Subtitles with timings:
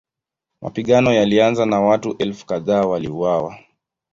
[0.61, 3.57] Mapigano yalianza na watu elfu kadhaa waliuawa.